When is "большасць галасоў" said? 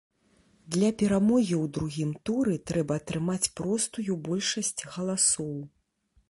4.31-5.55